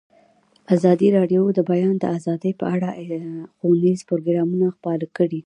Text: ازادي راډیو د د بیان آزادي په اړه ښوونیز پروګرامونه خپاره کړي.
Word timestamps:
ازادي 0.75 1.07
راډیو 1.17 1.41
د 1.53 1.55
د 1.57 1.59
بیان 1.69 1.95
آزادي 2.17 2.51
په 2.59 2.65
اړه 2.75 2.89
ښوونیز 3.57 3.99
پروګرامونه 4.09 4.67
خپاره 4.75 5.05
کړي. 5.17 5.39